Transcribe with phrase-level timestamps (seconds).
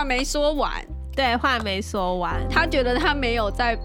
[0.00, 0.72] 话没说完，
[1.14, 3.78] 对，话没说完，他觉得他没有在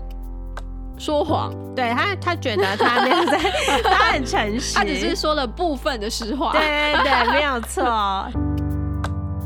[0.98, 3.38] 说谎，对他，他觉得他没有在，
[3.84, 8.32] 他很诚实，他只是说了部分的实话，对对对，没有错。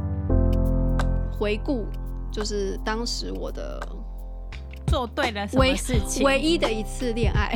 [1.39, 1.88] 回顾
[2.32, 3.81] 就是当时我的
[4.86, 7.51] 做对了什么事情，唯一的一次恋爱，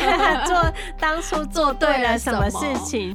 [0.48, 3.14] 做当初做对了什么事情。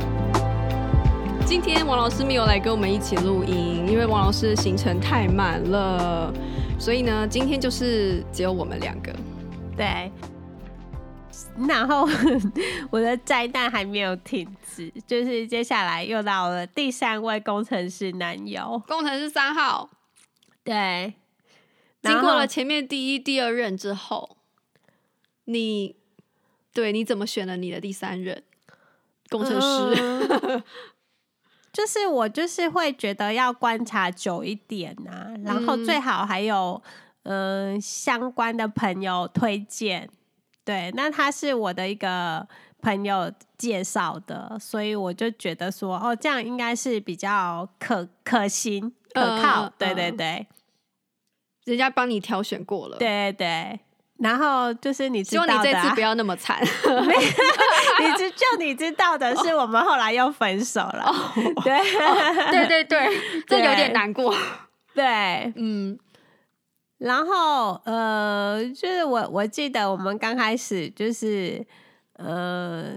[1.51, 6.33] 今天王老师没有来跟我们一起录音，因为王老师的行程太满了，
[6.79, 9.13] 所以呢，今天就是只有我们两个。
[9.75, 10.09] 对，
[11.67, 12.07] 然后
[12.89, 19.89] 我的灾难还没有停止，就是接下来又到了第三位工程师男友，工程师三号。
[20.63, 21.15] 对，
[22.01, 24.37] 经过了前面第一、第二任之后，
[25.43, 25.97] 你
[26.71, 28.41] 对你怎么选了你的第三任
[29.27, 30.01] 工程师？
[30.01, 30.63] 嗯
[31.71, 36.81] 就是我就是会觉得要观察久一点啊，然后最好还有
[37.23, 40.09] 嗯、呃、相关的朋友推荐，
[40.65, 42.47] 对，那他是我的一个
[42.81, 50.47] 朋友介绍的，所以我就觉得说哦，这样应该是比较可可行可靠，呃、对对对，
[51.65, 53.79] 人家帮你挑选过了，对对。
[54.21, 56.61] 然后就是你知道的、啊，希望你这次不要那么惨。
[56.63, 61.05] 你知就你知道的是，我们后来又分手了。
[61.05, 61.31] 哦、
[61.63, 63.09] 对、哦、对对对，
[63.47, 64.33] 这有点难过。
[64.93, 65.97] 对，嗯。
[66.99, 71.65] 然后呃，就是我我记得我们刚开始就是
[72.13, 72.93] 呃，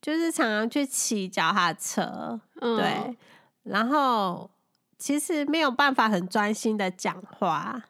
[0.00, 3.16] 就是常常去骑脚踏车，嗯、对。
[3.62, 4.50] 然后
[4.98, 7.80] 其实没有办法很专心的讲话。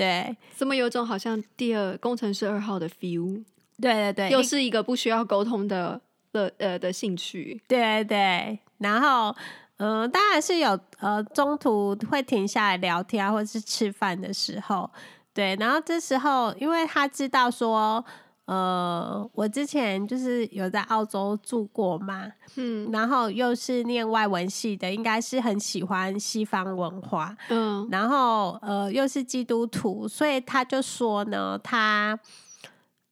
[0.00, 3.44] 对，怎么有种好像第二工程师二号的 feel？
[3.78, 6.00] 对对对，又是一个不需要沟通的
[6.32, 7.60] 的呃的兴趣。
[7.68, 9.36] 对对，然后
[9.76, 14.90] 嗯、呃，当然是有呃中途会停下来聊天啊，或者是吃饭的时候，
[15.34, 18.04] 对，然后这时候因为他知道说。
[18.50, 32.18] 呃，我之前就是有在澳洲住过嘛，嗯，然后又是念外文系的，应该是很喜欢西方文化，嗯，然后呃又是基督徒，所以他就说呢，他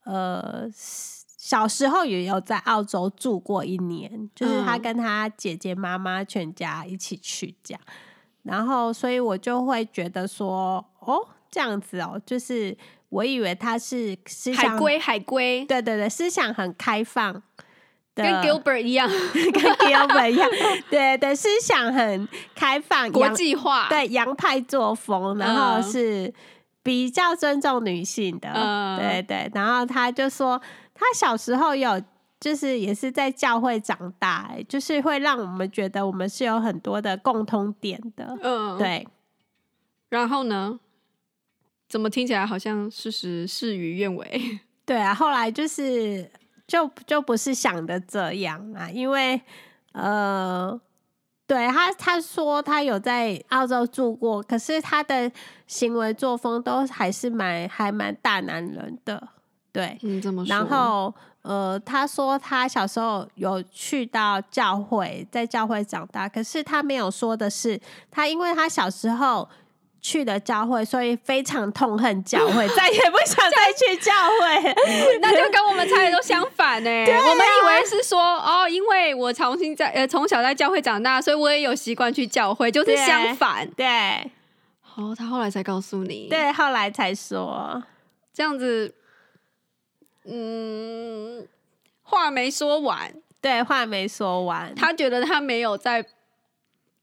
[0.02, 7.80] 呃小时候也有在澳洲住过一年，就是他跟他姐姐妈妈全家一起去这样，
[8.42, 12.76] 然后所以我就会觉得说，哦，这样子哦，就是。
[13.10, 17.42] 我以为他是思想海龟，海龟，对对对，思想很开放，
[18.14, 20.48] 跟 Gilbert 一样， 跟 Gilbert 一样，
[20.90, 26.32] 对对，思想很开放，国际化，对洋派作风，然后是
[26.82, 29.50] 比较尊重女性的，嗯、对对。
[29.54, 30.60] 然后他就说，
[30.94, 32.00] 他小时候有，
[32.38, 39.06] 就是也是在教会长大，就是会让我们觉得我们是有很多的共通点的，嗯，对。
[40.10, 40.78] 然后呢？
[41.88, 44.60] 怎么听起来好像事实事与愿违？
[44.84, 46.30] 对啊，后来就是
[46.66, 49.40] 就就不是想的这样啊，因为
[49.92, 50.78] 呃，
[51.46, 55.30] 对他他说他有在澳洲住过，可是他的
[55.66, 59.28] 行为作风都还是蛮还蛮大男人的，
[59.72, 60.54] 对，嗯，这么说。
[60.54, 69.48] 然后呃，他说他小时候有去到教会，在教会长大，可是他没有说的是，他因为他小时候。
[70.00, 74.74] 去的教会，所以非常痛恨教会， 再也不想再去教会。
[75.20, 77.04] 那就跟我们猜的都相反呢、欸。
[77.12, 83.68] 啊、我们以为是说哦，因为我重新在呃从小在教会长大，所以我也有习惯去教会，就是相反。
[83.72, 84.30] 对，
[84.80, 86.28] 好、哦，他后来才告诉你。
[86.28, 87.82] 对，后来才说
[88.32, 88.94] 这样子。
[90.30, 91.48] 嗯，
[92.02, 93.12] 话没说完。
[93.40, 94.74] 对，话没说完。
[94.74, 96.04] 他觉得他没有在。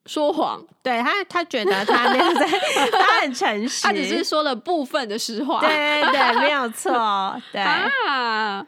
[0.05, 2.45] 说谎，对他，他觉得他没有在，
[2.91, 5.69] 他很诚实，他只是说了部分的实话，对
[6.03, 6.91] 对对，没有错，
[7.51, 8.65] 对啊，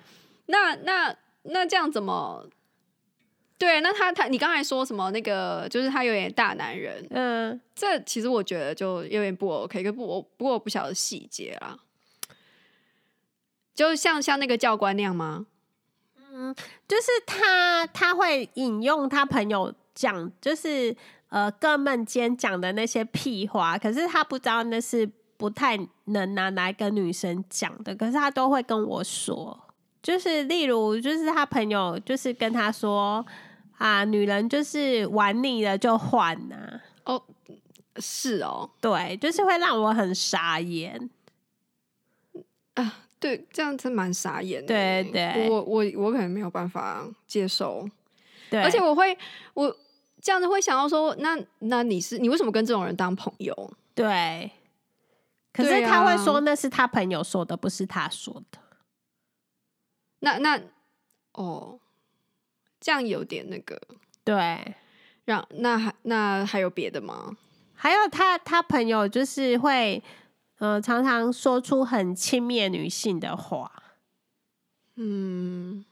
[0.47, 2.43] 那那那这样怎么？
[3.59, 5.11] 对，那他他，你刚才说什么？
[5.11, 11.77] 那个就是他有点大男人，嗯，这其实我觉得就有点不 OK，可不我不过我不晓得细节啦，
[13.75, 15.45] 就像像那个教官那样吗？
[16.33, 16.55] 嗯，
[16.87, 20.95] 就是他他会引用他朋友讲，就是。
[21.29, 29.57] 呃哥们间讲的那些屁话，可是他不知道那是不太能拿来跟女生讲的，可是他都会跟我说。
[30.01, 33.25] 就是例如，就是他朋友就是跟他说
[33.77, 36.81] 啊，女人就是玩腻了就换呐、啊。
[37.03, 37.23] 哦，
[37.97, 41.09] 是哦，对，就是会让我很傻眼。
[42.75, 44.67] 啊，对，这样子蛮傻眼的。
[44.67, 47.85] 对对，我我我可能没有办法接受。
[48.49, 49.17] 对，而且我会，
[49.55, 49.75] 我
[50.21, 53.73] 这样子会想到说，那那你是你为什么跟这种人当朋友？
[53.93, 54.51] 对。
[55.53, 58.59] 可是他会说那是他朋友说的，不是他说的。
[60.19, 60.61] 那那
[61.33, 61.79] 哦，
[62.79, 63.81] 这样有点那个，
[64.23, 64.75] 对，
[65.25, 67.35] 让那还那还有别的吗？
[67.73, 70.03] 还有他他朋友就是会，
[70.59, 73.71] 呃，常常说出很轻蔑女性的话，
[74.95, 75.83] 嗯，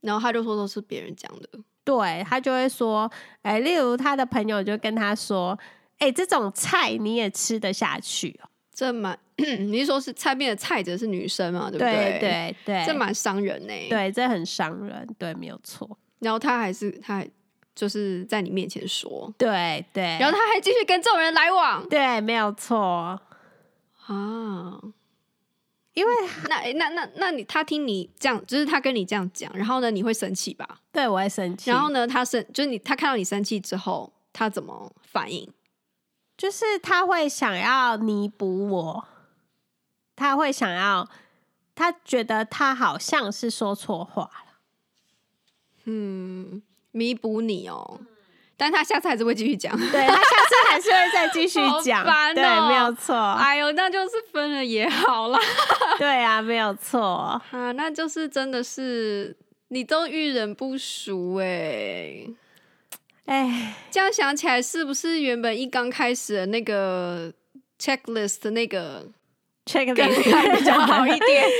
[0.00, 1.48] 然后他就说都是别人讲的，
[1.86, 3.08] 对，他就会说，
[3.42, 5.56] 哎、欸，例如他的朋友就跟他说，
[5.98, 8.48] 哎、欸，这种菜你也吃得下去哦。
[8.74, 11.70] 这蛮， 你是说是菜面的菜者是女生嘛？
[11.70, 11.94] 对不对？
[11.94, 13.72] 对对对，这蛮伤人呢。
[13.88, 15.88] 对，这很伤人，对，没有错。
[16.18, 17.30] 然后他还是他还
[17.74, 23.22] 就是在你面前说，对对，然后他还继续跟这种人来往，对，没有错啊。
[25.96, 26.12] 因为
[26.50, 30.82] 那那那那你他听你这样，就是他跟你这样讲，然后呢，你会生气吧？
[30.92, 31.70] 对，我会生气。
[31.70, 35.50] 然后呢，他生就是你，他看到你生气之后，他怎么反应？
[36.36, 39.08] 就是他会想要弥补我，
[40.14, 41.08] 他会想要，
[41.74, 44.60] 他觉得他好像是说错话了，
[45.84, 48.00] 嗯，弥补你哦，
[48.56, 52.04] 但他下次还是会继续讲， 对，他下次还是会再继续 讲，
[52.34, 55.38] 对，没有错，哎呦，那就是分了也好啦，
[55.98, 57.40] 对啊，没有错。
[57.50, 59.36] 啊，那就是真的是
[59.68, 62.26] 你都遇人不淑哎。
[63.26, 67.32] 哎，这样想起来，是不是原本一刚开始的那个
[67.78, 69.04] checklist 的那个
[69.66, 71.44] checklist 比较好一点？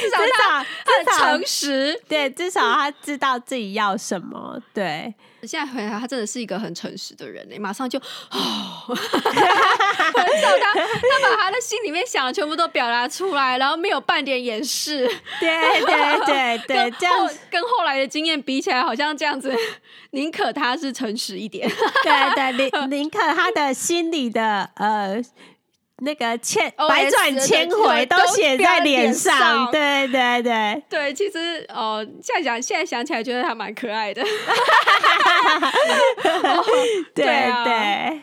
[0.00, 4.60] 至少他很诚实，对，至少他知道自己要什么。
[4.74, 8.96] 对，现在回来，他真的是一个很诚实的人，马上就哦， 很
[10.40, 15.06] 少他，他把他的心里面想的全部都表达出来，然后没有半点掩饰。
[15.38, 19.56] 对对对对，这样跟后来的经验比起来，好像这样子。
[20.12, 21.70] 宁可他是诚实一点，
[22.02, 25.22] 对对，宁宁可他的心里的呃
[26.00, 34.22] 那个千百转千回都写在脸上，对对对对，其实哦，现在想现在想起来，觉得他蛮可爱的，
[37.14, 37.24] 对
[37.64, 38.22] 对。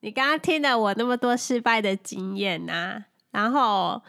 [0.00, 3.02] 你刚刚听了我那么多失败的经验呐、啊，
[3.32, 4.00] 然后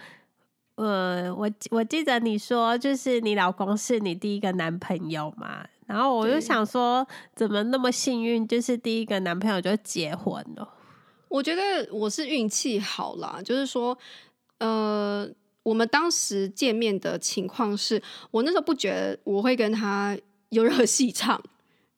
[0.75, 5.65] 呃，我我记得你说，就是你老公是你第一个男朋友嘛？
[5.87, 7.05] 然后我就想说，
[7.35, 10.75] 怎么那么幸运，就是第一个男朋友就结婚了？
[11.29, 13.97] 我觉得我是运气好啦，就是说，
[14.57, 15.29] 呃，
[15.63, 20.17] 我们当时见面的情况是，我那时候不觉得我会跟他
[20.49, 21.41] 有任何戏唱。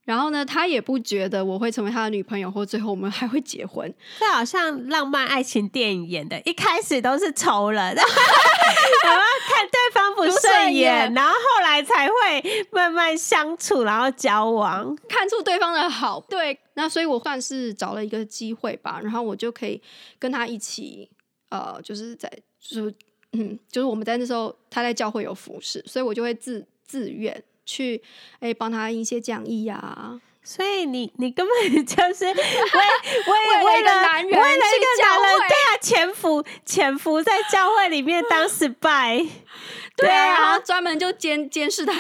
[0.04, 3.94] 然后呢，他也不觉得我会成为他的女朋友，或最后我们还会结婚。
[4.20, 16.20] 这好像浪漫爱情电影演的，一开始都是仇人， 然后看对方不顺眼，然后后来才会慢慢相处，然后交往，看出对方的好。
[16.28, 19.80] 对，那所以我算是找了一个机会吧，然后我就可以
[20.18, 21.10] 跟他一起，
[21.50, 22.28] 呃，就是在，
[22.60, 22.96] 就是，
[23.34, 27.44] 嗯，就是我们在那时候他在教会有服侍，所以我就会自自愿。
[27.72, 28.02] 去
[28.40, 39.30] 哎，帮他一些讲义呀、啊，所以你你根本就是为 为为， 了男人，为了一个男人，对啊，潜伏潜伏在教会里面当 spy，
[39.96, 41.94] 对啊，然后专门就监监视他，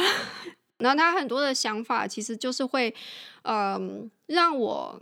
[0.79, 2.93] 然后他很多的想法其实就是会，
[3.43, 5.01] 嗯，让我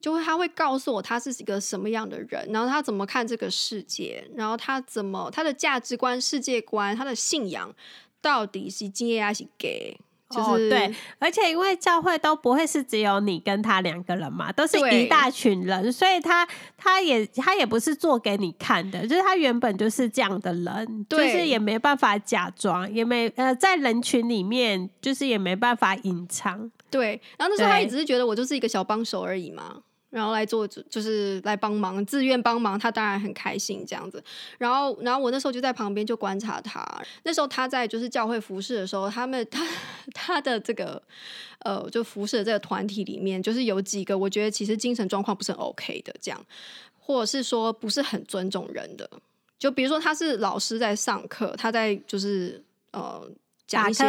[0.00, 7.72] 就会他会告诉我他是一个什么样的人，然后他怎么看这个世界，然后他怎么他的价值观、世界观、他的信仰。
[8.22, 9.98] 到底是接还是给？
[10.30, 16.48] 就是、哦、对，而且因为教会都不会是只有你跟他两个人嘛，都是一大群人，所以他
[16.78, 26.70] 他也他也不是做给你看的，就是他原本就是这样的人，就是也没办法假装，也没呃在人群里面就是也没办法隐藏。
[26.90, 29.82] 对，然后那时候他也只是觉得我就是一个小帮手而已嘛。
[30.12, 34.22] 然后来做，就是来帮忙，自愿帮忙，他当然很开心这样子。
[34.58, 36.86] 然后，然后我那时候就在旁边就观察他。
[37.22, 39.66] 那时候他在就是教会服侍的时候，他们 他
[40.12, 41.02] 他的这个
[41.60, 46.46] 呃，就服侍的这个团体里面，就是有几个我觉得其实精神状况不是很 OK 的，这样，
[46.98, 49.08] 或者是说不是很尊重人的。
[49.58, 53.26] 就比如说他是老师在上课，他在就是呃
[53.66, 54.04] 讲一些。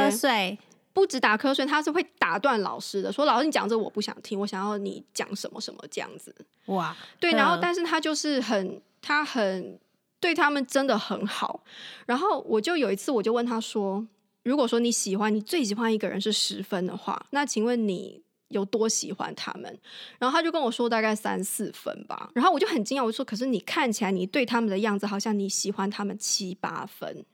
[0.93, 6.33] 不止打瞌睡，他是会打断老师的，说老师你讲这我不想听，我想要你讲什么什么这样子。
[6.67, 9.79] 哇，对，然后但是他就是很他很
[10.19, 11.63] 对他们真的很好。
[12.05, 14.05] 然后我就有一次我就问他说，
[14.43, 19.79] 如果说你喜欢你最喜欢一个人是十分的话，那请问你有多喜欢他们？
[20.19, 22.29] 然后他就跟我说大概三四分吧。
[22.35, 27.25] 然后我就很惊讶，我说可是你看起来你对他们的样子好像你喜欢他们七八分。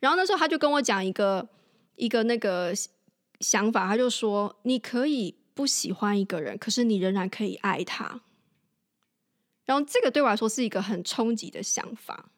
[0.00, 1.48] 然后那时候他就跟我讲一个。
[1.98, 2.72] 一个那个
[3.40, 8.22] 想法，他就说：“你可以不喜欢一个人，可是你仍然可以爱他。”
[9.66, 12.30] 然后这个对我来说是一个很冲击的想法。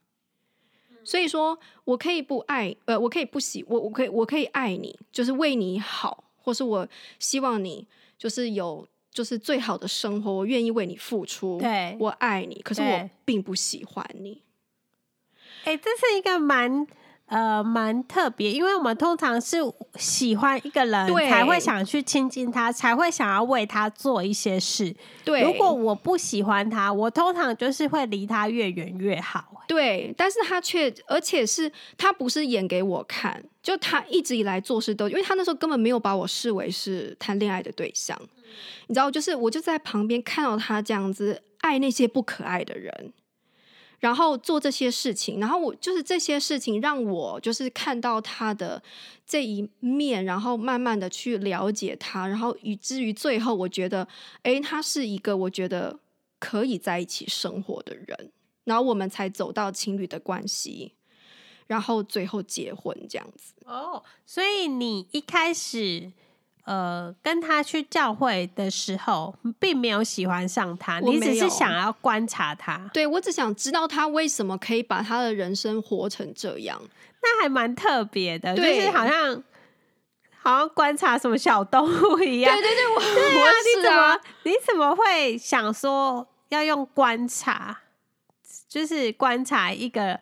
[1.05, 6.89] 所以说我可以不爱，呃，我可以不喜，我我可以我可以爱你，就是为你好，或是我
[7.19, 7.87] 希望你
[8.19, 11.59] 就是有就是最好的生活，我愿意为你付出。
[11.59, 14.43] 对，我爱你，可是我并不喜欢你。
[15.65, 16.87] 哎，这是一个蛮。
[17.31, 19.59] 呃，蛮特别，因为我们通常是
[19.95, 24.93] 喜欢一个人才会想去亲近他，才会想要为他做一些事。
[25.25, 29.65] 对，如果我不喜欢他，我通常就是会离他越远越好。
[29.69, 38.29] 对，但是他却，而且是他不是演给我看，就他一直以来做事都，因为他那时候根本没有把我视为是谈恋爱的对象，嗯，
[38.89, 43.13] 你知道，就是我就在旁边看到他这样子爱那些不可爱的人。
[44.01, 48.83] 然后做这些事情，然后我就是这些事情让我就是看到他的
[49.25, 54.09] 这一面，然后慢慢的去了解他，然后以至于最后我觉得，
[54.43, 56.01] 诶，他是一个我觉得
[56.39, 58.33] 可以在一起生活的人，
[58.65, 60.95] 然后我们才走到情侣的关系，
[61.67, 63.53] 然后最后结婚这样子。
[63.67, 66.11] 哦，所以你一开始。
[66.71, 72.89] 呃，跟他去教会的时候，并没有喜欢上他，你只是想要观察他。
[72.93, 76.81] 对，我只想知道他为什么可以把他的人生活成这样，
[77.23, 79.43] 那还蛮特别的，就是好像
[80.39, 82.55] 好像观察什么小动物一样。
[82.55, 87.81] 对对对，我 对啊，啊你怎么你怎么会想说要用观察，
[88.69, 90.21] 就是观察一个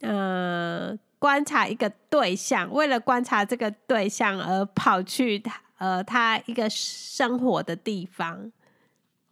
[0.00, 0.98] 呃。
[1.24, 8.52] 观察一个对象，为了观察这个对象而跑去他呃他一个生活的地方，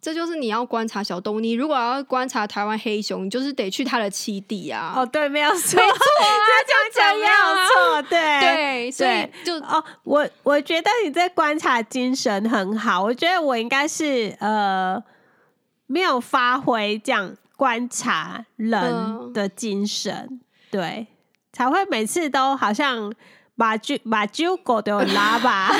[0.01, 1.39] 这就是你要观察小动物。
[1.39, 4.95] 你如果要观察台湾黑熊，你就是得去他的栖地啊。
[4.97, 6.33] 哦，对，没有错，没错啊，
[6.65, 14.99] 这样讲没有错，对对，所以就哦，我我觉得你这观察精神很好，我觉得我应该是呃
[15.85, 21.07] 没有发挥这样观察人的精神，嗯、对。
[21.53, 23.13] 才会每次都好像
[23.55, 25.71] 把揪把揪狗都拉吧。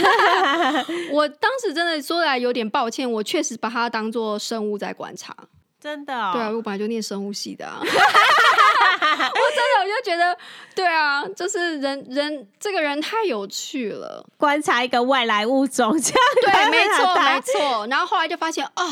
[1.11, 5.35] 我当时真的说来有点抱歉，我确实把它当做生物在观察，
[5.81, 6.31] 真的、哦。
[6.31, 7.81] 对啊，我本来就念生物系的啊。
[7.83, 10.37] 我真的我就觉得，
[10.75, 16.19] 对啊，就是人人这个人太有趣了，观察一个外来物种这样。
[16.41, 17.87] 对，没错没错。
[17.87, 18.83] 然后后来就发现哦，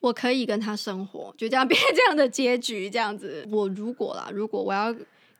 [0.00, 3.46] 我可以跟他生活，就这样变成这样的结局，这样子。
[3.50, 4.94] 我如果啦，如果我要。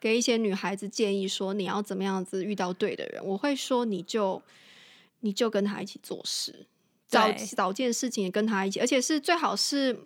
[0.04, 3.24] 给一些女孩子建议说，你要怎么样子遇到对的人？
[3.24, 4.42] 我会说，你就
[5.20, 6.66] 你就跟他一起做事，
[7.08, 9.98] 找找件事情也跟他一起，而且是最好是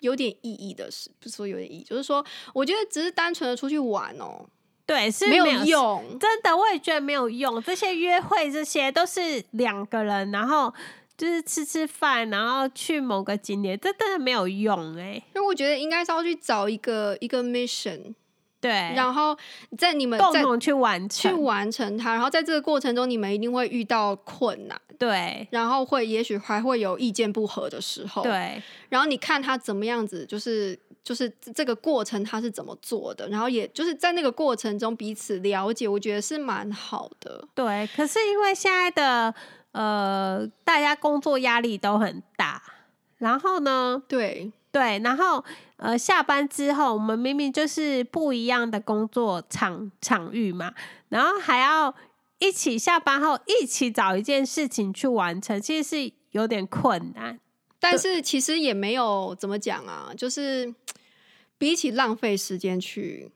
[0.00, 2.22] 有点意义的事，不是说有点意义，就是说，
[2.52, 4.44] 我觉得只是单纯的出去玩哦，
[4.84, 7.62] 对，是没有用，真的，我也觉得没有用。
[7.62, 10.70] 这些约会，这些都是两个人，然后
[11.16, 15.14] 就是吃吃饭，然后去某个景点，这真的没有用哎。
[15.34, 18.12] 因为我觉得应该是要去找一个一个 mission。
[18.60, 19.36] 对，然后
[19.76, 37.46] 在你们共同去完成去完成它，然后在这个过程中，你们一定会遇到困难，对，然后会也许还会有意见不合的时候，对，然后你看他怎么样子，就是就是这个过程他是怎么做的，然后也就是在那个过程中彼此了解，我觉得是蛮好的。
[37.54, 39.34] 对，可是因为现在的
[39.72, 42.62] 呃，大家工作压力都很大，
[43.18, 44.50] 然后呢，对。
[44.76, 45.42] 对，然后
[45.78, 50.74] 呃，下班之后，我们明明就是不一样的工作场场域嘛，
[51.08, 51.94] 然后还要
[52.40, 57.40] 一起下班后一起找一件事情去完成，其实是有点困难。
[57.80, 60.74] 但是其实也没有怎么讲啊，就是
[61.56, 63.32] 比起浪费时间去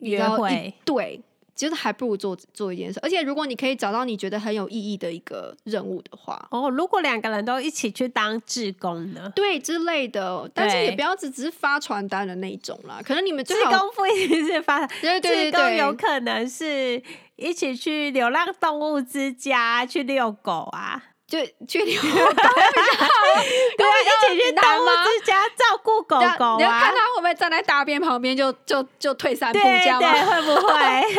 [0.00, 1.22] 约会，对。
[1.58, 9.32] 其实还不如做做一件事，而且如果你可以找到你觉得很有意义的一个任务的话，哦，如果两个人都一起去当志工呢？
[9.34, 13.00] 对之类的，但是也不要只只是发传单的那种啦。
[13.04, 17.02] 可能你们志工不一定是发， 对对对，有可能是
[17.34, 21.02] 一起去流浪动物之家去遛狗啊。
[21.28, 23.12] 就去遛狗比较好，
[23.76, 30.72] 对啊，一起去动物之家照顾狗狗你要看他会不会站在大便旁边就就就退三步，对这样对，会不会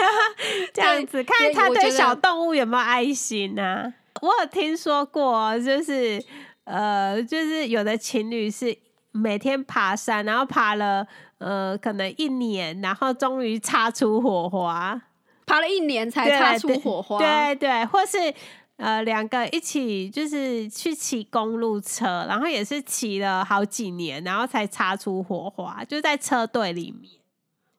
[0.73, 1.23] 这样子？
[1.23, 3.93] 看他对小动动物有没有爱心呢、啊？
[4.21, 6.19] 我有听说过，就是
[6.63, 8.75] 呃，就是有的情侣是
[9.11, 11.05] 每天爬山，然后爬了
[11.37, 14.99] 呃可能一年，然后终于擦出火花，
[15.45, 18.33] 爬了一年才擦出火花，对对，对，或是。
[18.79, 27.11] 呃，两个一起就是去骑公路车，然后也是骑了好几年，然后才擦出火花，就在车队里面。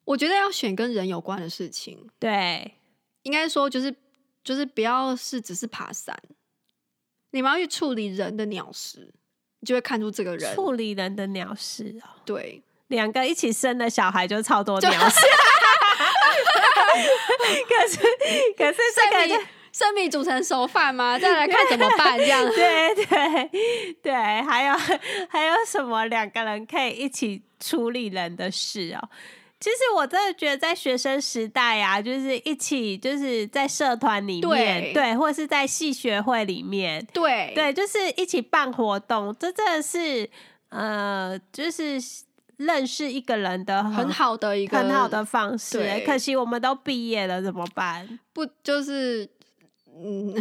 [0.04, 2.75] 我觉得要选跟人有关的事情，对，
[3.23, 3.95] 应该说就是
[4.45, 6.14] 就是不要是只是爬山，
[7.30, 9.14] 你们要去处理人的鸟事，
[9.61, 12.09] 你就会看出这个人处理人的鸟事哦。
[12.26, 15.21] 对，两个一起生的小孩就超多鸟事，
[17.66, 17.97] 可是
[18.59, 19.60] 可是这个。
[19.72, 21.16] 生米煮成熟饭吗？
[21.20, 22.18] 再来看怎么办？
[22.18, 24.74] 这样 对对对，还有
[25.28, 29.08] 还有什么两个人可以一起处理人的事哦？
[29.60, 40.28] 其实我真的觉得在学生时代啊，就是一起就是在社团里面，对，对，或者是在系学会里面，对对，就是一起办活动，这真的是
[40.70, 42.00] 呃，就是
[42.56, 46.02] 认识一个人的很，很好的一个很好的方式。
[46.06, 48.18] 可惜我们都毕业了，怎么办？
[48.32, 49.28] 不就是。
[50.02, 50.35] 嗯，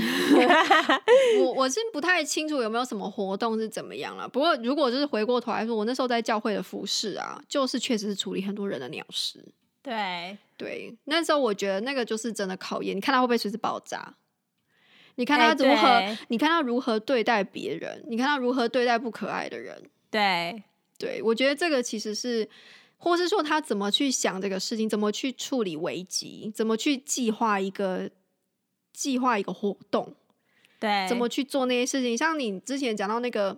[1.43, 4.27] 我我是不太清楚有没有什么活动是怎么样了。
[4.27, 9.43] 不过如果就是回过头来说，我那时候在教会的服饰啊，就是确实是处理很多人的鸟事。
[9.81, 14.15] 对对，那时候我觉得那个就是真的考验，你看他会不会随时爆炸？
[15.15, 15.87] 你看他如何？
[15.87, 18.03] 欸、你看他如何对待别人？
[18.07, 19.89] 你看他如何对待不可爱的人？
[20.09, 20.63] 对
[20.97, 22.47] 对，我觉得这个其实是，
[22.97, 28.09] 或是说他怎么去想这个事情，怎么去处理危机，怎么去计划一个。
[28.93, 30.13] 计划一个活动，
[30.79, 32.17] 对，怎么去做那些事情？
[32.17, 33.57] 像你之前讲到那个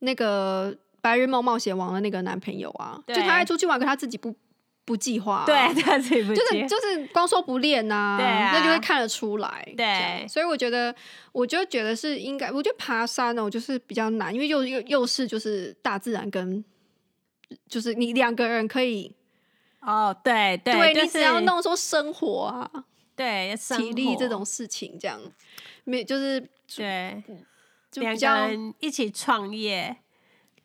[0.00, 4.34] 那个白日梦冒险王的那个男朋友啊，就他爱出去玩，可他自己不
[4.84, 9.72] 不计划，对他自己不就是就是光说不练呐、啊，对啊，那就会看得出来。
[9.76, 10.94] 对，所以我觉得，
[11.32, 16.64] 我就觉得是应该，我觉得爬山呢，就是比较难，因为又又又是就是大自然跟
[17.68, 19.14] 就是你两个人可以
[19.80, 22.84] 哦，对对，对、就是、你只要弄说生活啊。
[23.18, 25.20] 对，体力这种事情，这样
[25.84, 26.40] 没就是
[26.74, 27.22] 对，
[27.90, 29.96] 就两个人一起创业，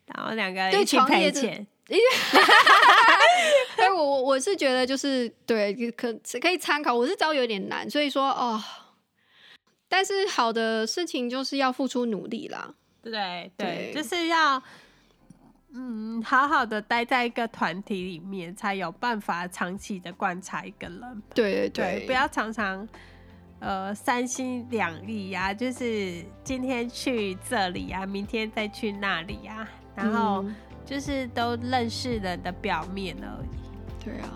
[0.06, 1.68] 然后两个人一起赔钱。
[3.78, 6.94] 哎，我我我是觉得就是对，可可以参考。
[6.94, 8.63] 我是知道有点难，所以说哦，
[9.89, 12.74] 但是好的事情就是要付出努力啦。
[13.02, 14.63] 对对，对，就是要。
[15.76, 21.24] 嗯，好好的待在一个团体里面，才有办法长期的观察一个人。
[21.34, 22.88] 对对不要常常
[23.60, 30.46] 呃三心两意呀，就是今天去这里呀，明天再去那里呀，然后
[30.86, 34.06] 就是都认识人的表面而已。
[34.06, 34.30] 对啊，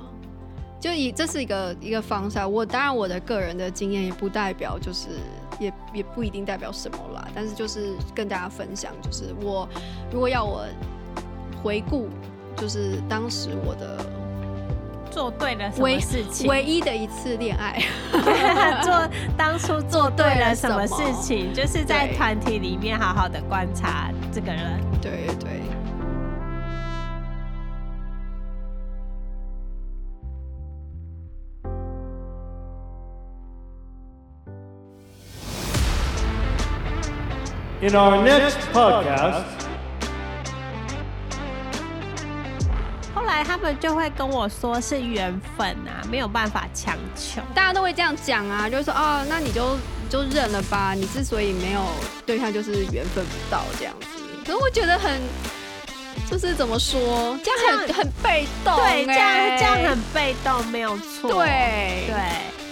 [0.79, 2.51] 就以这是一个一个方向。
[2.51, 5.09] 我当然我的个人的经验也不代表，就是
[5.59, 7.27] 也也不一定代表什么啦。
[7.35, 9.69] 但是就是跟大家分享，就是我
[10.11, 10.65] 如果要我。
[11.63, 12.09] 回顾，
[12.55, 13.97] 就是当时我的
[15.09, 17.81] 做对了什么事情，唯一的一次恋爱，
[18.83, 24.79] 做当初做对了什么 事情，就是在团体里面好好的观察这个人。
[25.01, 25.61] 对对对。
[37.79, 39.56] In our next podcast.
[43.43, 47.41] 他们就会跟我说是缘分啊，没有办法强求。
[47.53, 49.77] 大家都会这样讲啊，就是说哦，那你就
[50.09, 50.93] 就认了吧。
[50.93, 51.81] 你之所以没有
[52.25, 54.07] 对象，就是缘分不到这样子。
[54.45, 55.21] 可是我觉得很，
[56.29, 61.31] 就是怎么说，这样很很被动，对，这样这样很被动，没有错。
[61.33, 62.66] 对对。